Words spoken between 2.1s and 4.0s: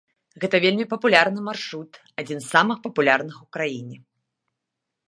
адзін з самых папулярных у краіне.